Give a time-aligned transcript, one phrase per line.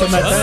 [0.00, 0.36] Ce matin,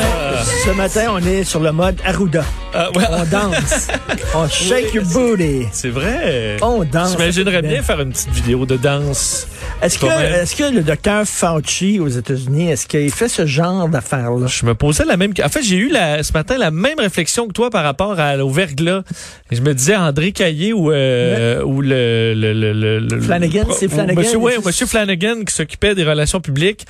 [0.66, 2.44] ce matin, on est sur le mode Arruda.
[2.76, 3.04] Ah, ouais.
[3.10, 3.88] On danse.
[4.36, 5.66] on shake your booty.
[5.72, 6.58] C'est vrai.
[6.62, 7.14] On danse.
[7.14, 9.48] J'imaginerais bien faire une petite vidéo de danse.
[9.82, 14.46] Est-ce que, est-ce que le docteur Fauci aux États-Unis, est-ce qu'il fait ce genre d'affaires-là?
[14.48, 15.34] Je me posais la même.
[15.44, 18.38] En fait, j'ai eu la, ce matin la même réflexion que toi par rapport à,
[18.38, 19.02] au verglas.
[19.52, 23.88] Je me disais André Caillé ou euh, ou le, le, le, le- le- Flanagan, c'est
[23.90, 26.86] Flanagan, Monsieur, ouais, Monsieur Flanagan qui s'occupait des relations publiques.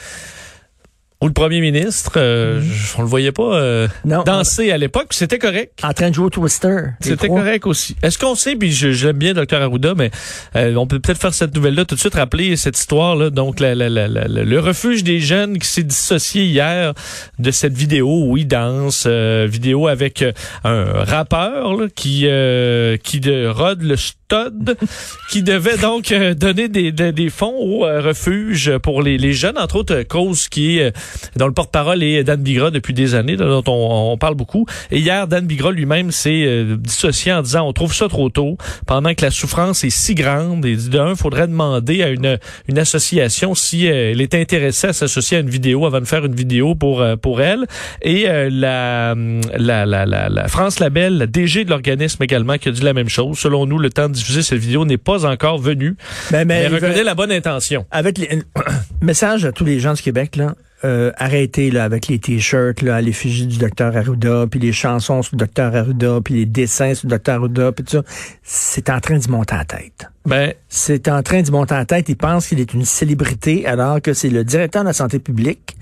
[1.20, 3.88] Ou le premier ministre, euh, je- on le voyait pas euh.
[4.06, 4.22] Non.
[4.24, 5.80] danser à l'époque, c'était correct.
[5.84, 6.78] En train de jouer au Twister.
[7.02, 7.96] C'était correct aussi.
[8.04, 8.70] Est-ce qu'on sait, puis
[9.04, 10.12] l'aime bien, Dr Arruda, mais
[10.56, 13.32] euh, on peut peut-être faire cette nouvelle-là tout de suite, rappeler cette histoire-là.
[13.32, 16.94] Donc, la- la- la- le refuge des jeunes qui s'est dissocié hier
[17.40, 20.34] de cette vidéo où ils dansent, euh, vidéo avec euh,
[20.66, 24.76] un rappeur là, qui euh, qui de, rode le stud,
[25.32, 29.58] qui devait donc euh, donner des, des, des fonds au refuge pour les, les jeunes,
[29.58, 30.92] entre autres, cause qui est, euh,
[31.36, 34.66] dont le porte-parole est Dan Bigra depuis des années, dont on, on parle beaucoup.
[34.92, 38.58] Et hier, Dan Bigra lui-même s'est euh, dissocié en disant on trouve ça trop tôt,
[38.86, 40.66] pendant que la souffrance est si grande.
[40.66, 44.94] Et dit, d'un, faudrait demander à une, une association si euh, elle est intéressée à
[44.94, 47.66] s'associer à une vidéo avant de faire une vidéo pour euh, pour elle.
[48.02, 49.16] Et euh, la,
[49.58, 53.10] la, la, la, France Label, la DG de l'organisme également, qui a dit la même
[53.10, 53.38] chose.
[53.38, 55.96] Selon nous, le temps de diffuser cette vidéo n'est pas encore venu.
[56.32, 57.86] Ben, Mais mais il reconnaît veut- la bonne intention.
[57.92, 58.30] avec les
[59.02, 60.56] message à tous les gens du Québec là.
[60.86, 65.24] Euh, arrêtez là avec les t-shirts là à l'effigie du docteur Arruda, puis les chansons
[65.24, 68.04] sur le docteur Arruda, puis les dessins sur le docteur Arruda, puis tout ça.
[68.44, 70.06] C'est en train d'y monter la tête.
[70.26, 72.08] Ben, C'est en train d'y monter la tête.
[72.10, 75.76] Il pense qu'il est une célébrité alors que c'est le directeur de la santé publique.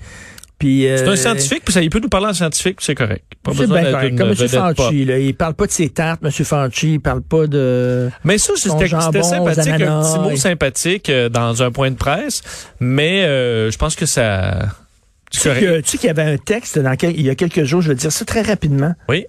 [0.58, 2.94] Puis c'est euh, un scientifique, puis ça, il peut nous parler en scientifique, puis c'est
[2.94, 3.24] correct.
[3.42, 4.16] Pas C'est besoin bien d'être correct.
[4.18, 4.74] Comme M.
[4.74, 6.30] Fauci, là, il parle pas de ses tartes, M.
[6.30, 8.08] Fauci, il parle pas de...
[8.24, 12.40] Mais ça, c'était sympathique, un petit mot et- sympathique euh, dans un point de presse,
[12.80, 14.68] mais euh, je pense que ça...
[15.40, 17.88] Tu sais, qu'il y avait un texte dans quel, il y a quelques jours, je
[17.88, 18.94] vais dire ça très rapidement.
[19.08, 19.26] Oui.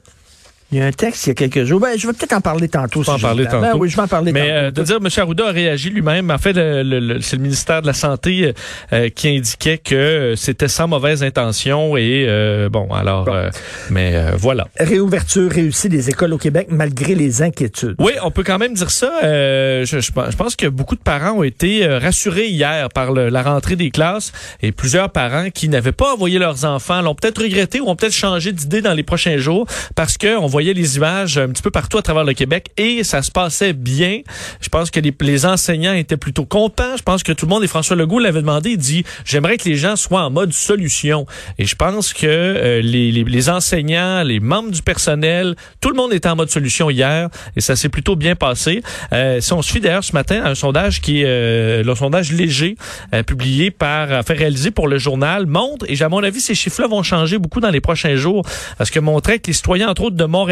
[0.72, 1.80] Il y a un texte il y a quelques jours.
[1.80, 3.02] Ben, je vais peut-être en parler tantôt.
[3.02, 3.62] peux en si j'ai parler le temps.
[3.62, 3.84] Ben tantôt.
[3.84, 4.52] oui, je vais en parler Mais tantôt.
[4.52, 5.08] euh, de dire, M.
[5.16, 6.30] Arruda a réagi lui-même.
[6.30, 8.54] En fait, le- le- le- c'est le ministère de la Santé
[8.92, 11.96] euh, qui indiquait que euh, c'était sans mauvaise intention.
[11.96, 13.34] Et euh, bon, alors, Bon.
[13.34, 13.50] euh,
[13.92, 14.68] mais euh, voilà.
[14.78, 17.96] Réouverture réussie des écoles au Québec malgré les inquiétudes.
[18.00, 19.12] Oui, on peut quand même dire ça.
[19.24, 23.14] Euh, je, je pense- je pense que beaucoup de parents ont été rassurés hier par
[23.14, 27.16] le- la rentrée des classes et plusieurs parents qui n'avaient pas envoyé leurs enfants l'ont
[27.16, 30.74] peut-être regretté ou ont peut-être changé d'idée dans les prochains jours parce que on voyait
[30.74, 34.22] les images un petit peu partout à travers le Québec et ça se passait bien.
[34.60, 36.98] Je pense que les, enseignants étaient plutôt contents.
[36.98, 38.72] Je pense que tout le monde et François Legault l'avait demandé.
[38.72, 41.28] Il dit j'aimerais que les gens soient en mode solution
[41.60, 46.28] et je pense que euh, les, enseignants, les membres du personnel, tout le monde était
[46.28, 48.82] en mode solution hier et ça s'est plutôt bien passé.
[49.14, 52.32] Euh, si on se fie d'ailleurs ce matin un sondage qui est euh, le sondage
[52.32, 52.78] léger
[53.14, 56.88] euh, publié par fait réalisé pour le journal montre et à mon avis ces chiffres-là
[56.88, 58.44] vont changer beaucoup dans les prochains jours
[58.80, 60.47] parce que montrait que les citoyens entre autres de Montréal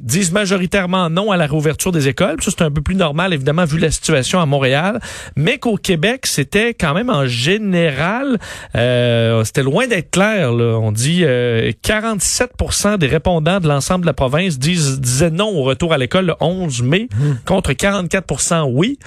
[0.00, 2.36] disent majoritairement non à la réouverture des écoles.
[2.42, 5.00] Ça c'est un peu plus normal évidemment vu la situation à Montréal,
[5.36, 8.38] mais qu'au Québec c'était quand même en général
[8.74, 10.52] euh, c'était loin d'être clair.
[10.52, 10.78] Là.
[10.78, 15.62] On dit euh, 47% des répondants de l'ensemble de la province disent disaient non au
[15.62, 17.08] retour à l'école le 11 mai
[17.44, 18.98] contre 44% oui.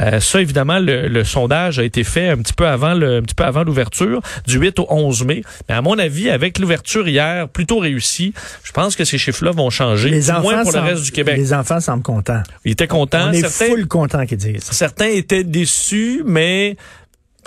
[0.00, 3.22] Euh, ça évidemment le, le sondage a été fait un petit peu avant le un
[3.22, 5.42] petit peu avant l'ouverture du 8 au 11 mai.
[5.68, 8.32] Mais à mon avis avec l'ouverture hier plutôt réussie,
[8.62, 11.02] je pense que ces chiffres-là vont changer Les du moins enfants pour le semblent- reste
[11.04, 11.36] du Québec.
[11.36, 12.42] Les enfants semblent contents.
[12.64, 14.64] Ils étaient contents, On est certains full contents qu'ils disent.
[14.64, 16.76] certains étaient déçus mais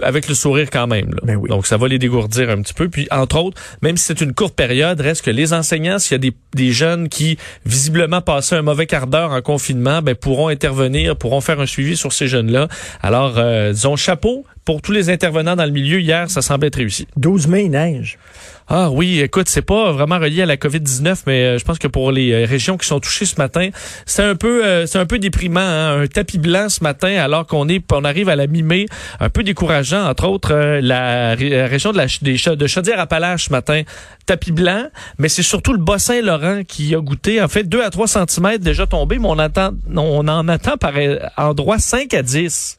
[0.01, 1.09] avec le sourire quand même.
[1.09, 1.19] Là.
[1.23, 1.50] Ben oui.
[1.50, 2.88] Donc, ça va les dégourdir un petit peu.
[2.88, 6.16] Puis, entre autres, même si c'est une courte période, reste que les enseignants, s'il y
[6.16, 10.47] a des, des jeunes qui, visiblement, passaient un mauvais quart d'heure en confinement, ben, pourront
[10.47, 12.69] intervenir, pourront faire un suivi sur ces jeunes-là.
[13.01, 16.00] Alors, euh, disons, chapeau pour tous les intervenants dans le milieu.
[16.00, 17.07] Hier, ça semble être réussi.
[17.18, 18.20] 12 mai, il neige.
[18.67, 21.88] Ah oui, écoute, c'est pas vraiment relié à la COVID-19, mais euh, je pense que
[21.88, 23.70] pour les euh, régions qui sont touchées ce matin,
[24.05, 26.02] c'est un peu euh, c'est un peu déprimant, hein?
[26.03, 28.85] un tapis blanc ce matin alors qu'on est on arrive à la mi-mai,
[29.20, 32.55] un peu décourageant entre autres euh, la, ré- la région de la ch- des Cha-
[32.55, 33.82] de Chaudière-Appalaches ce matin,
[34.28, 34.84] tapis blanc,
[35.17, 38.85] mais c'est surtout le Bas-Saint-Laurent qui a goûté en fait 2 à 3 centimètres déjà
[38.85, 40.94] tombés, mais on attend on en attend par
[41.38, 42.78] endroit 5 à 10.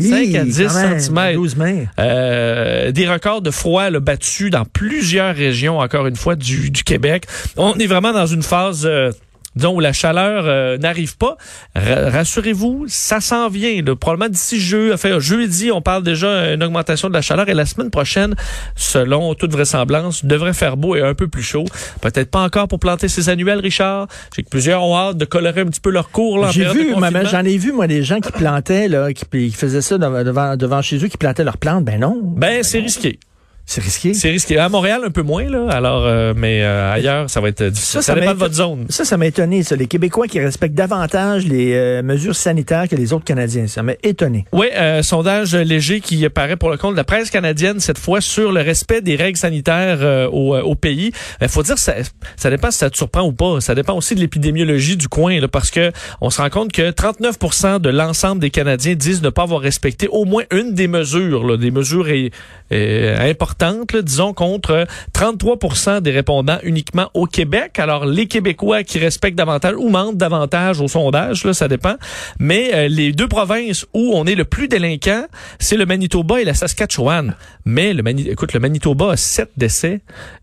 [0.00, 1.38] 5 à Hi, 10 quand même, centimètres.
[1.38, 1.88] 12 mai.
[1.98, 6.82] Euh, des records de froid là, battus dans plusieurs régions, encore une fois, du, du
[6.82, 7.26] Québec.
[7.56, 8.84] On est vraiment dans une phase...
[8.86, 9.12] euh,
[9.56, 11.36] disons, où la chaleur euh, n'arrive pas,
[11.74, 13.82] rassurez-vous, ça s'en vient.
[13.82, 13.96] Là.
[13.96, 17.66] Probablement d'ici jeu, enfin, jeudi, on parle déjà d'une augmentation de la chaleur et la
[17.66, 18.34] semaine prochaine,
[18.76, 21.64] selon toute vraisemblance, devrait faire beau et un peu plus chaud.
[22.00, 24.08] Peut-être pas encore pour planter ses annuels, Richard.
[24.34, 26.38] J'ai que plusieurs ont hâte de colorer un petit peu leur cours.
[26.38, 26.94] Là, J'ai vu,
[27.30, 30.82] j'en ai vu, moi, des gens qui plantaient, là, qui, qui faisaient ça devant, devant
[30.82, 31.84] chez eux, qui plantaient leurs plantes.
[31.84, 32.20] Ben non.
[32.22, 33.18] Ben, c'est risqué.
[33.66, 34.12] C'est risqué.
[34.12, 34.58] C'est risqué.
[34.58, 35.68] À Montréal, un peu moins, là.
[35.70, 38.02] Alors, euh, mais euh, ailleurs, ça va être difficile.
[38.02, 38.84] Ça, ça, dépend de votre zone.
[38.90, 39.74] Ça, ça m'a étonné, ça.
[39.74, 43.66] Les Québécois qui respectent davantage les euh, mesures sanitaires que les autres Canadiens.
[43.66, 44.44] Ça m'a étonné.
[44.52, 44.66] Oui,
[45.02, 48.60] sondage léger qui paraît pour le compte de la presse canadienne, cette fois, sur le
[48.60, 51.12] respect des règles sanitaires au, au, pays.
[51.40, 51.94] Il faut dire, ça,
[52.36, 53.60] ça dépend si ça te surprend ou pas.
[53.60, 55.90] Ça dépend aussi de l'épidémiologie du coin, là, parce que
[56.20, 60.06] on se rend compte que 39% de l'ensemble des Canadiens disent ne pas avoir respecté
[60.08, 62.08] au moins une des mesures, là, des mesures
[62.70, 63.53] importantes,
[64.02, 67.78] disons, contre 33% des répondants uniquement au Québec.
[67.78, 71.94] Alors, les Québécois qui respectent davantage ou mentent davantage au sondage, là, ça dépend.
[72.38, 75.26] Mais euh, les deux provinces où on est le plus délinquant,
[75.58, 77.34] c'est le Manitoba et la Saskatchewan.
[77.64, 80.00] Mais le écoute, le Manitoba a sept décès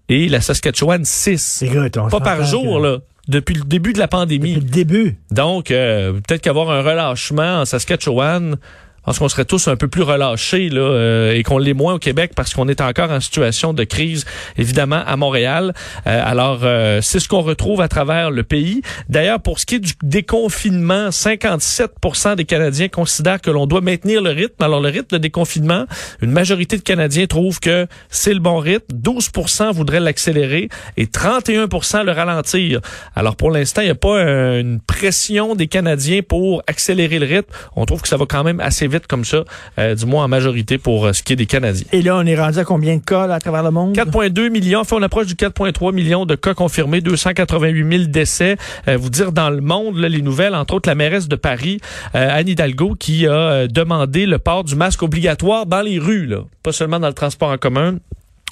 [0.10, 1.64] et la Saskatchewan six.
[2.10, 4.56] Pas par jour, là depuis le début de la pandémie.
[4.56, 5.16] Depuis le début.
[5.32, 8.58] Donc, euh, peut-être qu'avoir un relâchement en Saskatchewan,
[9.02, 11.96] je pense qu'on serait tous un peu plus relâchés là, euh, et qu'on l'est moins
[11.96, 14.26] au Québec parce qu'on est encore en situation de crise,
[14.60, 15.74] évidemment, à Montréal.
[16.06, 18.84] Euh, alors, euh, c'est ce qu'on retrouve à travers le pays.
[19.10, 24.22] D'ailleurs, pour ce qui est du déconfinement, 57% des Canadiens considèrent que l'on doit maintenir
[24.22, 24.64] le rythme.
[24.64, 25.86] Alors, le rythme de déconfinement,
[26.22, 28.86] une majorité de Canadiens trouvent que c'est le bon rythme.
[28.94, 32.82] 12% voudraient l'accélérer et 31% le ralentir.
[33.16, 34.22] Alors, pour l'instant, il n'y a pas
[34.60, 37.52] une pression des Canadiens pour accélérer le rythme.
[37.76, 39.44] On trouve que ça va quand même assez vite comme ça,
[39.80, 41.86] euh, du moins en majorité pour euh, ce qui est des Canadiens.
[41.92, 43.96] Et là, on est rendu à combien de cas à travers le monde?
[43.96, 44.82] 4,2 millions.
[44.82, 48.58] Enfin, on approche du 4,3 millions de cas confirmés, 288 000 décès.
[48.88, 51.80] Euh, vous dire dans le monde, les nouvelles, entre autres la mairesse de Paris,
[52.14, 56.72] Anne Hidalgo, qui a demandé le port du masque obligatoire dans les rues, là, pas
[56.72, 57.98] seulement dans le transport en commun.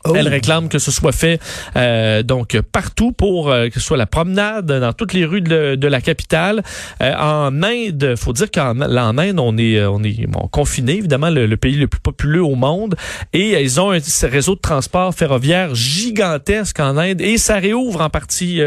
[0.06, 0.13] Oh.
[0.16, 1.42] Elle réclame que ce soit fait
[1.75, 5.88] euh, donc partout pour euh, que ce soit la promenade dans toutes les rues de,
[5.88, 6.63] la capitale.
[7.01, 11.57] Euh, en Inde, faut dire qu'en en Inde, on est on est confiné évidemment le,
[11.57, 12.96] pays le plus populeux au monde
[13.34, 18.10] et ils ont un réseau de transport ferroviaire gigantesque en Inde et ça réouvre en
[18.10, 18.62] partie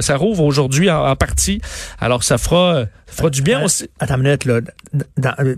[0.00, 1.60] ça rouvre aujourd'hui en, partie.
[2.00, 3.88] Alors ça fera fera du bien aussi.
[4.00, 4.60] Attends une minute là.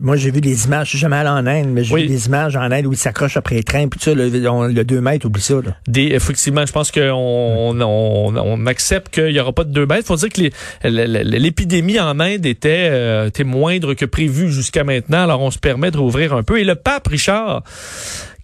[0.01, 2.27] moi j'ai vu des images, je suis jamais allé en Inde, mais j'ai vu des
[2.27, 5.01] images en Inde où ils s'accrochent après les trains puis tout ça le, le deux
[5.01, 5.55] mètres, oublie ça.
[5.55, 5.77] Là.
[5.87, 10.03] Des, effectivement, je pense qu'on on, on, accepte qu'il n'y aura pas de deux mètres.
[10.05, 15.25] Il faut dire que l'épidémie en Inde était, euh, était moindre que prévu jusqu'à maintenant.
[15.25, 16.59] Alors, on se permet de rouvrir un peu.
[16.61, 17.62] Et le pape Richard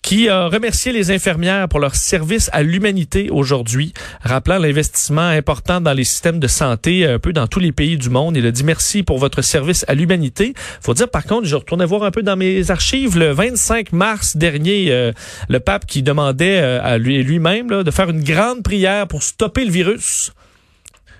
[0.02, 3.92] qui a remercié les infirmières pour leur service à l'humanité aujourd'hui,
[4.22, 8.10] rappelant l'investissement important dans les systèmes de santé un peu dans tous les pays du
[8.10, 8.36] monde.
[8.36, 10.54] Il a dit merci pour votre service à l'humanité.
[10.80, 14.36] Faut dire par contre, je retournais voir un peu dans mes archives le 25 mars
[14.36, 15.12] dernier, euh,
[15.48, 19.64] le pape qui demandait euh, à lui lui-même de faire une grande prière pour stopper
[19.64, 20.32] le virus.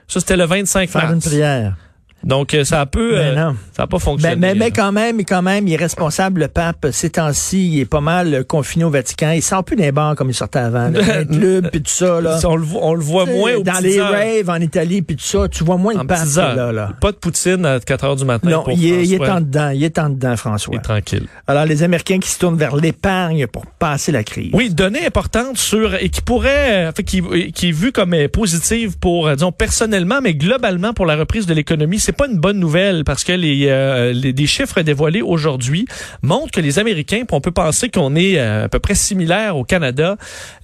[0.08, 1.14] Ça c'était le 25 faire mars.
[1.14, 1.76] une prière.
[2.22, 4.36] Donc, euh, ça a peu, ben euh, ça a pas fonctionné.
[4.36, 6.88] Mais, mais, quand même, quand même, il est responsable, le pape.
[6.92, 9.30] Ces temps-ci, il est pas mal confiné au Vatican.
[9.30, 10.88] Il sort plus des bars comme il sortait avant.
[10.88, 12.38] Là, club puis tout ça, là.
[12.44, 15.48] On le, on le voit moins au Dans les raves en Italie puis tout ça,
[15.48, 16.90] tu vois moins le pape, là, là.
[17.00, 19.70] Pas de poutine à 4 heures du matin Non, il, est, il est en dedans.
[19.70, 20.74] Il est en dedans, François.
[20.74, 21.26] Il est tranquille.
[21.46, 24.50] Alors, les Américains qui se tournent vers l'épargne pour passer la crise.
[24.52, 27.22] Oui, donnée importante sur, et qui pourrait, euh, qui,
[27.52, 31.98] qui est vue comme positive pour, disons, personnellement, mais globalement pour la reprise de l'économie.
[32.10, 35.86] C'est pas une bonne nouvelle parce que les, euh, les chiffres dévoilés aujourd'hui
[36.22, 39.62] montrent que les Américains, on peut penser qu'on est euh, à peu près similaire au
[39.62, 40.16] Canada,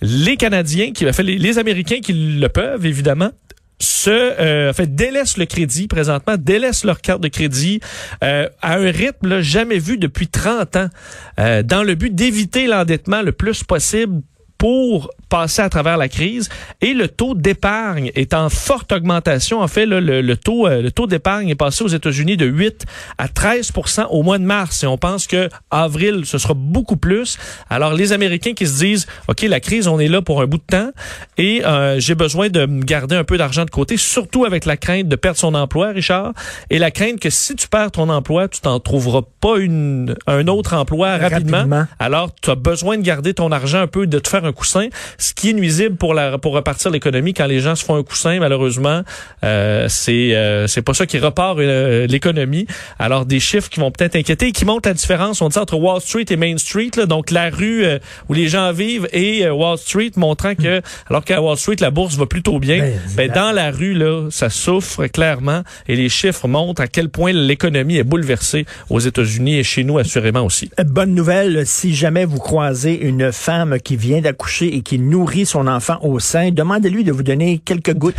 [0.03, 3.31] les Canadiens qui fait les, les Américains qui le peuvent évidemment
[3.79, 7.79] se euh, fait délaissent le crédit présentement délaissent leur carte de crédit
[8.25, 10.88] euh, à un rythme jamais vu depuis 30 ans
[11.62, 14.21] dans le but d'éviter l'endettement le plus possible
[14.59, 16.49] pour passer à travers la crise
[16.81, 19.61] et le taux d'épargne est en forte augmentation.
[19.61, 22.85] En fait, le, le, taux, euh, le taux d'épargne est passé aux États-Unis de 8
[23.19, 27.39] à 13% au mois de mars et on pense que avril ce sera beaucoup plus.
[27.69, 30.59] Alors les Américains qui se disent OK, la crise on est là pour un bout
[30.59, 30.91] de temps
[31.39, 35.09] et euh, j'ai besoin de garder un peu d'argent de côté, surtout avec la crainte
[35.09, 36.33] de perdre son emploi, Richard,
[36.71, 40.47] et la crainte que si tu perds ton emploi, tu t'en trouveras pas une un
[40.47, 41.59] autre emploi rapidement.
[41.59, 41.85] rapidement.
[41.99, 44.88] Alors tu as besoin de garder ton argent un peu de te faire un coussin,
[45.19, 48.03] ce qui est nuisible pour la pour repartir l'économie quand les gens se font un
[48.03, 48.38] coussin.
[48.38, 49.03] Malheureusement,
[49.45, 52.67] euh, c'est euh, c'est pas ça qui repart euh, l'économie.
[52.99, 55.76] Alors des chiffres qui vont peut-être inquiéter, et qui montrent la différence, on dit entre
[55.76, 57.99] Wall Street et Main Street, là, donc la rue euh,
[58.29, 62.17] où les gens vivent et Wall Street, montrant que alors qu'à Wall Street la bourse
[62.17, 66.49] va plutôt bien, Ben, ben, dans la rue là, ça souffre clairement et les chiffres
[66.49, 70.71] montrent à quel point l'économie est bouleversée aux États-Unis et chez nous assurément aussi.
[70.85, 75.66] Bonne nouvelle, si jamais vous croisez une femme qui vient d'accoucher et qui nourrit son
[75.66, 78.14] enfant au sein, demandez-lui de vous donner quelques gouttes.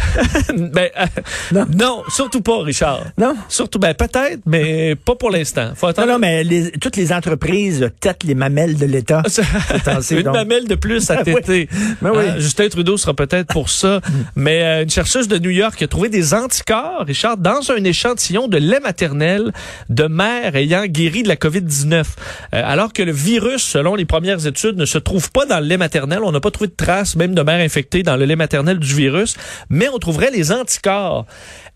[0.58, 1.06] ben, euh,
[1.54, 1.66] Non.
[1.78, 2.04] non.
[2.10, 3.02] surtout pas, Richard.
[3.18, 3.36] Non?
[3.50, 5.72] Surtout, ben peut-être, mais pas pour l'instant.
[5.76, 6.08] Faut Non, attendre.
[6.14, 9.22] non, mais les- toutes les entreprises têtent les mamelles de l'État.
[10.12, 10.34] Une donc.
[10.34, 11.70] mamelle de plus à Ah téter.
[12.02, 12.24] Ben oui.
[12.28, 14.02] Hein, Justin Trudeau sera peut-être pour ça.
[14.36, 18.48] Mais euh, une chercheuse de New York a trouvé des anticorps, Richard, dans un échantillon
[18.48, 19.52] de lait maternel
[19.90, 21.94] de mères ayant guéri de la COVID-19.
[22.04, 22.04] Euh,
[22.52, 25.78] alors que le virus, selon les premières études, ne se trouve pas dans le lait
[25.78, 26.07] maternel.
[26.24, 28.94] On n'a pas trouvé de traces, même de mères infectées, dans le lait maternel du
[28.94, 29.36] virus.
[29.70, 31.26] Mais on trouverait les anticorps.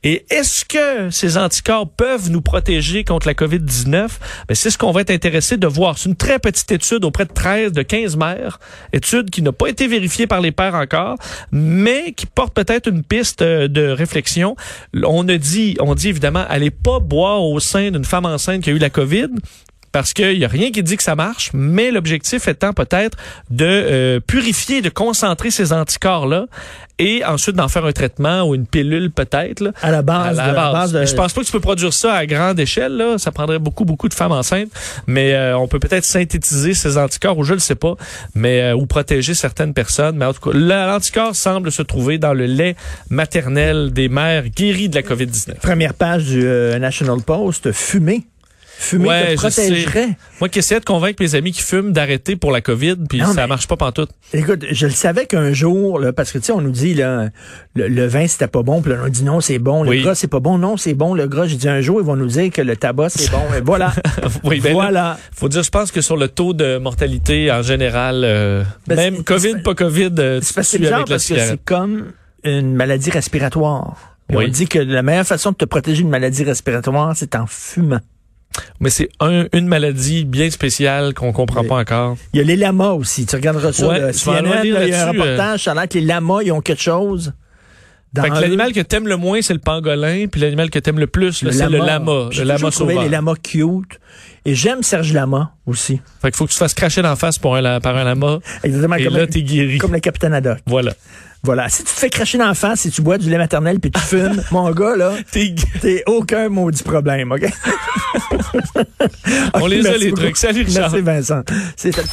[0.04, 4.08] Et est-ce que ces anticorps peuvent nous protéger contre la COVID-19?
[4.48, 5.98] Ben, c'est ce qu'on va être intéressé de voir.
[5.98, 8.60] C'est une très petite étude auprès de 13, de 15 mères.
[8.94, 11.18] Étude qui n'a pas été vérifiée par les pères encore,
[11.52, 14.56] mais qui porte peut-être une piste euh, de réflexion.
[15.04, 18.72] On a dit, on dit évidemment, allez pas boire au sein d'une femme enceinte qui
[18.72, 19.30] a eu la COVID
[19.92, 23.18] parce qu'il y a rien qui dit que ça marche, mais l'objectif étant peut-être
[23.50, 26.46] de euh, purifier, de concentrer ces anticorps-là
[27.00, 29.74] et ensuite d'en faire un traitement ou une pilule peut-être.
[29.82, 30.74] À la base, À la de- base.
[30.74, 32.96] base de- Mais je pense pas que tu peux produire ça à grande échelle.
[32.96, 33.18] Là.
[33.18, 34.70] Ça prendrait beaucoup, beaucoup de femmes enceintes.
[35.08, 37.96] Mais euh, on peut peut-être synthétiser ces anticorps, ou je le sais pas,
[38.36, 40.16] mais euh, ou protéger certaines personnes.
[40.16, 42.76] Mais en tout cas, l'anticorps semble se trouver dans le lait
[43.10, 45.56] maternel des mères guéries de la COVID-19.
[45.62, 48.24] Première page du euh, National Post, fumer.
[48.84, 50.18] Fumer Ouais, te protégerait.
[50.40, 53.28] Moi qui essayais de convaincre mes amis qui fument d'arrêter pour la COVID, puis Non,
[53.28, 54.10] ça mais- marche pas pantoute.
[54.34, 57.30] Écoute, je le savais qu'un jour, là, parce que tu sais, on nous dit là,
[57.76, 60.02] le, le vin c'était pas bon, puis là, on dit non c'est bon, le Oui.
[60.02, 61.46] gras c'est pas bon, non c'est bon, le gras.
[61.46, 63.94] J'ai dit un jour ils vont nous dire que le tabac c'est bon, et voilà,
[64.44, 65.18] oui, ben là, voilà.
[65.32, 69.24] faut dire, je pense que sur le taux de mortalité en général, euh, Ben, même
[69.24, 73.96] COVID, pas COVID, euh, C'est parce que c'est comme une maladie respiratoire.
[74.34, 74.46] Oui.
[74.48, 78.00] On dit que la meilleure façon de te protéger d'une maladie respiratoire, c'est en fumant.
[78.80, 82.18] Mais c'est un, une maladie bien spéciale qu'on comprend pas encore.
[82.34, 83.26] Il y a les lamas aussi.
[83.26, 83.88] Tu regarderas ça.
[83.88, 85.12] Ouais, CNN, il y a un euh.
[85.12, 87.34] reportage, ça a l'air que les lamas, ils ont quelque chose.
[88.14, 91.00] Dans Fait que l'animal que t'aimes le moins, c'est le pangolin, puis l'animal que t'aimes
[91.00, 92.98] le plus, c'est le lama, le lama sauvage.
[93.04, 94.00] les lamas cute.
[94.44, 96.02] Et j'aime Serge Lama aussi.
[96.22, 98.40] Fait qu'il faut que tu te fasses cracher d'en face pour un, par un lama,
[98.64, 99.78] Exactement et comme, là, t'es guéri.
[99.78, 100.58] comme le capitaine Haddock.
[100.66, 100.94] Voilà.
[101.44, 101.70] Voilà.
[101.70, 104.44] Si tu te fais cracher face, si tu bois du lait maternel puis tu fumes,
[104.52, 105.14] mon gars, là,
[105.82, 107.46] T'es aucun maudit problème, OK?
[109.54, 110.22] On les a, les beaucoup.
[110.22, 110.38] trucs.
[110.38, 110.92] Salut, Richard.
[110.92, 111.42] Merci, Vincent.
[111.76, 112.04] C'était